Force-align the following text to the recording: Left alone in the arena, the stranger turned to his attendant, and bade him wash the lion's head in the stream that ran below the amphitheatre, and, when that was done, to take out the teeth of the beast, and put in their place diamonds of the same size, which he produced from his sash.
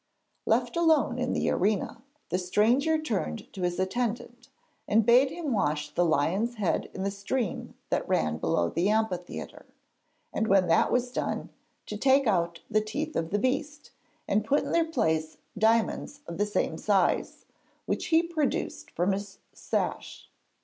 Left 0.47 0.75
alone 0.75 1.19
in 1.19 1.33
the 1.33 1.51
arena, 1.51 2.01
the 2.29 2.39
stranger 2.39 2.99
turned 2.99 3.53
to 3.53 3.61
his 3.61 3.79
attendant, 3.79 4.47
and 4.87 5.05
bade 5.05 5.29
him 5.29 5.53
wash 5.53 5.93
the 5.93 6.03
lion's 6.03 6.55
head 6.55 6.89
in 6.95 7.03
the 7.03 7.11
stream 7.11 7.75
that 7.91 8.09
ran 8.09 8.39
below 8.39 8.67
the 8.71 8.89
amphitheatre, 8.89 9.67
and, 10.33 10.47
when 10.47 10.65
that 10.69 10.91
was 10.91 11.11
done, 11.11 11.49
to 11.85 11.97
take 11.97 12.25
out 12.25 12.61
the 12.67 12.81
teeth 12.81 13.15
of 13.15 13.29
the 13.29 13.37
beast, 13.37 13.91
and 14.27 14.43
put 14.43 14.61
in 14.63 14.71
their 14.71 14.89
place 14.89 15.37
diamonds 15.55 16.21
of 16.25 16.39
the 16.39 16.47
same 16.47 16.79
size, 16.79 17.45
which 17.85 18.07
he 18.07 18.23
produced 18.23 18.89
from 18.89 19.11
his 19.11 19.37
sash. 19.53 20.31